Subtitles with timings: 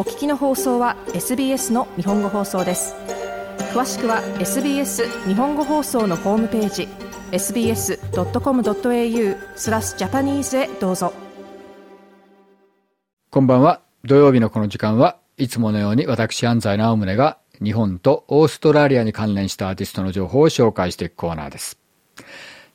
[0.00, 2.94] お聞きの放送は SBS の日本語放送です。
[3.74, 6.88] 詳しくは SBS 日本語放送のホームページ
[7.32, 7.98] sbs.com.au
[9.56, 11.12] スラスジャパニーズへどうぞ。
[13.28, 13.82] こんばんは。
[14.02, 21.78] 土曜日のこの時間はいつものように私安西直宗が日本とオーストラリアに関連したアーティストの情報を紹介していくコーナーです。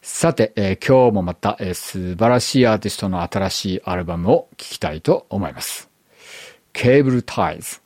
[0.03, 5.94] さて、えー、今日もまた、えー、素晴らしいアーティストの新しいアルバムを聴きたいと思います。
[6.75, 7.79] ケーブルタイズ。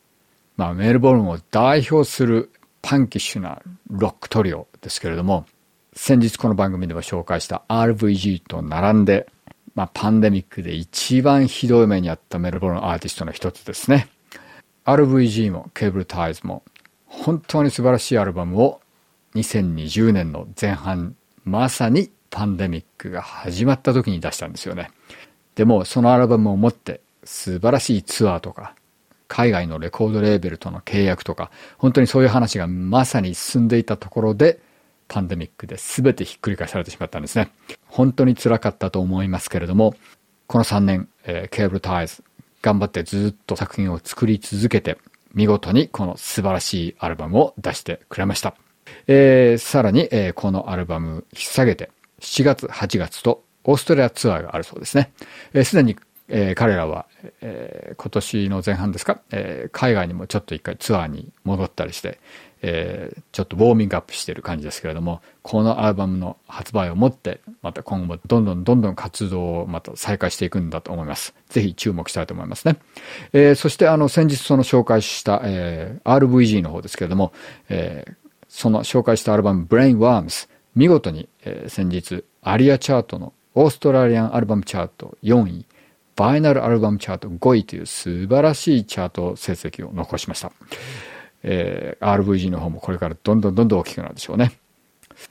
[0.58, 5.46] まあ、メルボルンを代表するパンキッシュなロックトリオですけれども、
[5.94, 9.28] 先日この番組でも紹介した RVG と並んで、
[9.76, 14.08] まあ、パンデミックで一番ひどい目にあったメルボルンアーティストの一つですね。
[14.86, 16.64] RVG もケーブルタイズも
[17.06, 18.82] 本当に素晴らしいアルバムを
[19.36, 24.90] 2020年の前半まさにパンデミックが始まった時に出したんですよね。
[25.54, 28.74] でもそのアルバムを持って素晴らしいツアーとか
[29.30, 34.60] 海外のレコードレーベルとの契約とか本当にそういう話がまさに進んでいたところで
[35.08, 37.50] パンデミックで全てひっくり返されてしまったんですね。
[37.88, 39.96] 本当に辛かったと思いますけれども
[40.48, 42.24] この3年、えー、ケーブルタイズ
[42.62, 44.98] 頑張ってずっと作品を作り続けて
[45.34, 48.56] 見事にこの素晴らしいアルバムを出してくれました。
[49.08, 55.12] えー、さらに、えー、このアルバム引っ提げて、7月、8月とオーストラリアツアーがあるそうですね。
[55.18, 55.96] す、えー、で、に、
[56.30, 57.08] えー、彼らは、
[57.42, 62.20] えー、今年の前半ですか、えー、海外にもちょっと一回ツアーに戻ったりして、
[62.62, 71.34] えー、ちょっとウォーミングアップしてる感じですけれども、このアルバムの発売をもって、また今後もどんどんどんどん活動をまた再開していくんだと思います。
[71.50, 72.78] ぜひ注目したいと思いますね。
[73.34, 77.34] えー、そしてあの先日その紹介した、えー、RVG の方ですけれども、
[77.70, 78.14] えー、
[78.48, 85.66] その紹介したアルバム Brain Worms 見事に、えー、先日アリアチャートのオーストラリアンアルバムチャート4位
[86.20, 90.52] バイナルアルバムチャート5位という素晴らしいチャート成績を残しました、
[91.44, 94.52] えー、RVG の方もこれからどんどんどんどん大きくなるでしょうね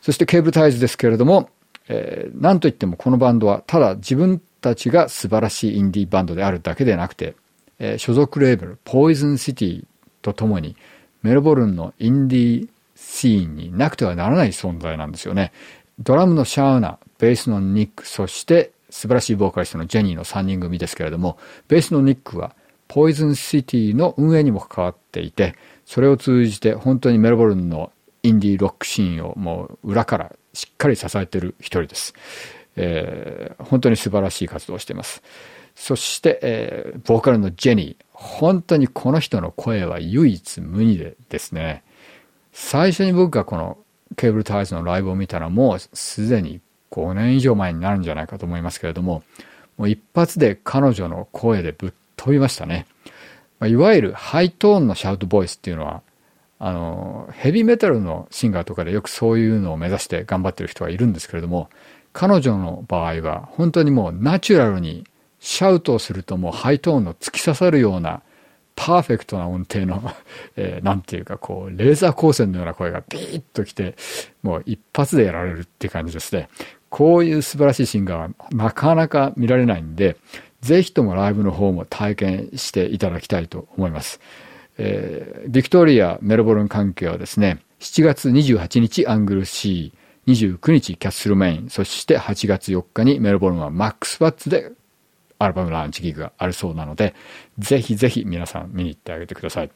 [0.00, 1.50] そしてケーブルタイズですけれども、
[1.88, 7.36] えー、なんといってもこのバンドはただ自分たちが素晴らしいインディーバンドであるだけでなくて、
[7.78, 9.84] えー、所属レーベルポイズンシティ
[10.22, 10.74] とともに
[11.22, 15.52] メルボルンのインディーシーンになくてはならない存在なんですよね。
[15.98, 21.38] ドラムのシャウナ、ベースのニック、そして素晴らしいボーカリストのジェニーの3人組ですけれども、
[21.68, 22.54] ベースのニックは
[22.88, 25.54] ポイズンシティの運営にも関わっていて、
[25.84, 32.14] それを通じて本当にメルボルンのインディーロックシーンをもう裏からしっかり支えている一人です。
[32.76, 35.22] えー、本当に素晴らしい活動をしています。
[35.74, 38.04] そして、えー、ボーカルのジェニー。
[38.12, 41.84] 本当にこの人の声は唯一無二でですね。
[42.52, 43.78] 最初に僕がこの
[44.16, 46.60] ケーブルタイズのライブを見たらもうすでに
[46.90, 49.22] 5年以上前になるんじゃないかと思いますけれども、
[49.76, 52.86] もう一発で彼女の声でぶっ飛びましたね。
[53.66, 56.02] いわゆるハイトーンのシャウトボイスっていうのは、
[56.60, 61.70] あの、ヘビーメタルのシンガーとかでよくそういうのを目指して頑張ってる人がいるんですけれども、
[62.12, 65.04] 彼女の場合は本当にもうナチュラルに
[65.38, 68.22] シャウトをするともうハイトーンの突き刺さるような
[68.74, 70.02] パーフェクトな音程の、
[70.56, 73.96] えー、なんていうかこう、レーザー光線のような声がピーッときて、
[74.42, 76.48] もう一発でやられるって感じですね。
[76.90, 80.16] こういう素晴らしいシンガーはなかなか見られないんで、
[80.60, 84.20] ぜひともライブの方も体験していただきたいと思います。
[84.78, 89.92] えー、ビクトリア、メルボルン関係はですね、7月28日アングル C、
[90.26, 94.72] 29日キャッスルメイン、そして8月4日にメルボルンはマックスバッツで
[95.38, 97.14] アルバムランチギグがあるそうなので、
[97.58, 99.70] ぜひぜひ皆さん見に行ってあげてください。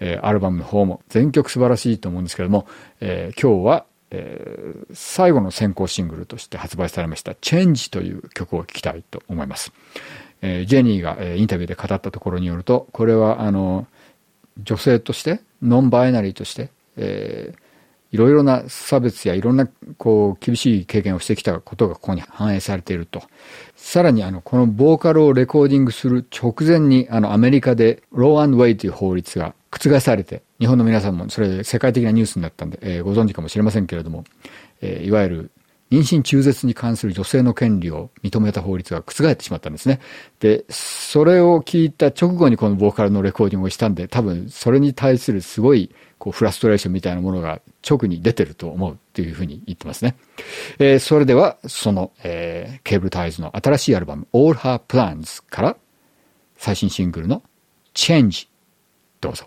[0.00, 2.66] えー、アルバムの方も全曲素晴らしいと思うんですけども、
[3.00, 9.72] えー、今日は、えー、最後の先行シングルとして発売されましたチェンジという曲を聴きたいと思います。
[10.42, 13.86] えー、ジェニーが、えー、インタビューで語ったところによると、これはあの、
[14.62, 17.58] 女性として、ノンバイナリーとして、えー、
[18.12, 23.22] いろいろな差別やいろんなこう厳しい経験をしてきたことがここに反映されていると。
[23.76, 34.24] さらにあのこのボーカルをレコーディングする直前にあのアメリカでローアンドウェイという法律が覆されて日本の皆さんもそれ世界的なニュースになったんで、えー、ご存知かもしれませんけれども、
[34.80, 35.50] えー、いわゆる
[35.90, 39.98] 妊娠中絶に関する女性の権利を認めた法律が覆ってしまったんですね。
[40.38, 50.14] で、それを聞いた直後にこのボーカルのレコーディングをしたんで、多分それに対するすごいこうフラストレーションみたいなものが直に出てると思うっていうふうに言ってますね。
[50.78, 55.76] えー、それでは、その、えー、ケーブルタイズの新しいアルバム All Her Plans から
[56.56, 57.42] 最新シングルの
[57.94, 58.46] Change
[59.20, 59.46] どうぞ。